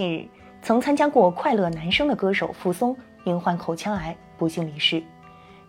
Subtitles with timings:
[0.00, 0.26] 近日，
[0.62, 5.02] 曾参加过《快乐男声》的歌手傅松因患口腔癌不幸离世。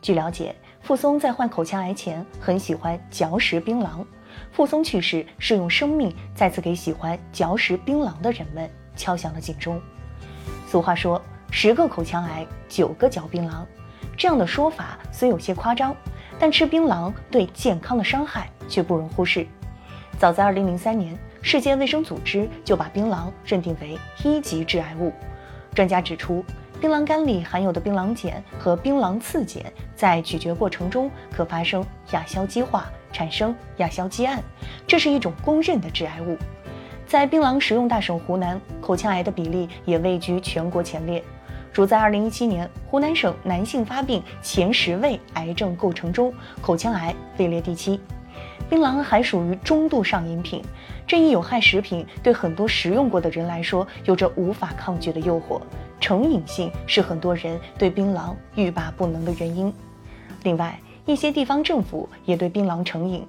[0.01, 4.05] 据了解，傅松在患口腔癌前很喜欢嚼食槟榔。
[4.53, 9.81] 傅松去世是用生命再次给喜欢嚼食槟榔的人们敲响了警钟。
[10.65, 11.21] 俗话说
[11.51, 13.65] ：“十个口腔癌，九个嚼槟榔。”
[14.15, 15.93] 这样的说法虽有些夸张，
[16.39, 19.45] 但吃槟榔对健康的伤害却不容忽视。
[20.17, 25.11] 早在2003年，世界卫生组织就把槟榔认定为一级致癌物。
[25.73, 26.45] 专家指出，
[26.79, 29.63] 槟榔干里含有的槟榔碱和槟榔次碱
[29.95, 34.41] 在咀嚼过程中可发生亚硝基化，产生亚硝基胺，
[34.85, 36.37] 这是一种公认的致癌物。
[37.07, 41.23] 在槟榔食用大省湖南，口腔癌的比例也位居全国前列。
[41.73, 47.99] 如在2017年，湖南省男性发病前十位癌症构成中，口腔癌位列第七。
[48.69, 50.63] 槟榔还属于中度上瘾品，
[51.05, 55.59] 这一有害食品对很多食用过的人来说，有着无法抗拒的诱惑，
[55.99, 59.73] 成瘾性是很多人对槟榔欲罢不能的原因。
[60.43, 63.25] 另外，一些地方政府也对槟榔成瘾，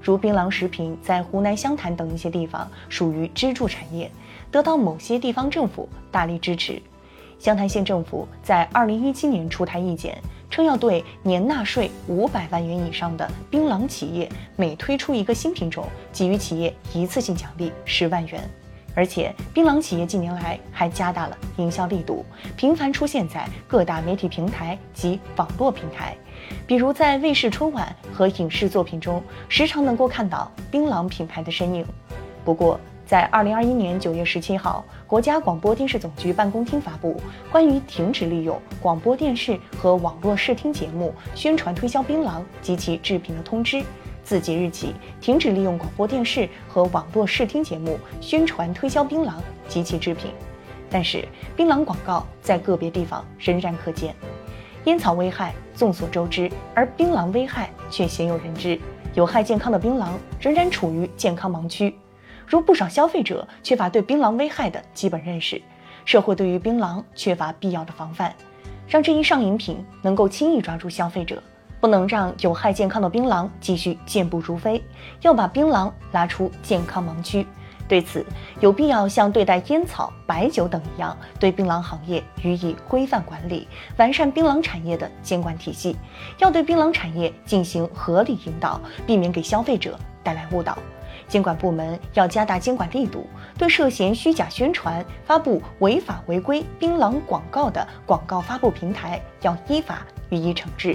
[0.00, 4.10] 如槟榔食品在湖南湘潭等一些地方属于支柱产业，
[4.50, 6.82] 得到某些地方政府大力支持。
[7.42, 10.16] 湘潭县政府在2017年出台意见。
[10.48, 18.40] 称要对年纳税五百万元以上的槟榔企业，每推出一个新品种，给予企业一次性奖励十万元。
[18.94, 26.14] 而且，槟榔企业近年来还加大了营销力度，频繁出现在各大媒体平台及网络平台，
[26.66, 31.84] 比如在卫视春晚和影视作品中，时常能够看到槟榔品牌的身影。
[32.44, 32.78] 不过，
[33.12, 43.84] 在二零二一年九月十七号，国家广播电视总局办公厅发布关于停止利用广播电视和网络视听节目宣传推销槟榔及其制品的通知，
[44.24, 49.34] 自即日起停止利用广播电视和网络视听节目宣传推销槟榔
[49.68, 50.30] 及其制品。
[50.88, 51.22] 但是，
[51.54, 54.14] 槟榔广告在个别地方仍然可见。
[54.84, 58.80] 烟草危害众所周知，而槟榔危害却鲜有人知。
[59.12, 61.94] 有害健康的槟榔仍然处于健康盲区。
[62.52, 65.62] 如不少消费者缺乏对槟榔危害的基本认识，
[66.04, 68.30] 社会对于槟榔缺乏必要的防范，
[68.86, 71.42] 让这一上瘾品能够轻易抓住消费者，
[71.80, 74.84] 不能让有害健康的槟榔继续健步如飞，
[75.22, 77.46] 要把槟榔拉出健康盲区。
[77.88, 78.22] 对此，
[78.60, 85.96] 有必要像对待烟草、白酒等一样，对槟榔行业予以规范管理，完善槟榔产业的监管体系，
[86.36, 90.76] 要对槟榔产业进行合理引导，避免给消费者带来误导。
[91.32, 93.26] 监管部门要加大监管力度，
[93.56, 100.94] 对涉嫌虚假宣传、发布违法违规槟榔广告的广告发布平台要依法予以惩治。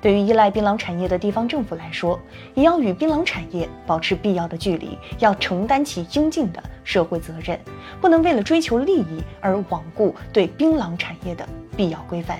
[0.00, 2.16] 对于依赖槟榔产业的地方政府来说，
[2.54, 7.58] 也要与槟榔产业保持必要的距离，要承担起应尽的社会责任，
[8.00, 11.44] 不能为了追求利益而罔顾对槟榔产业的
[11.76, 12.38] 必要规范。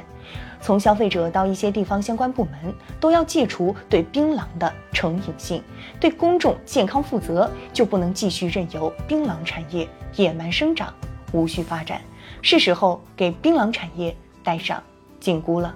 [0.66, 5.62] 从消费者到一些地方相关部门，都要戒除对槟榔的成瘾性，
[6.00, 10.92] 对公众健康负责，就不能继续任由槟榔产业野蛮生长、
[11.30, 12.00] 无序发展。
[12.42, 14.12] 是时候给槟榔产业
[14.42, 14.82] 戴上
[15.20, 15.72] 紧箍了。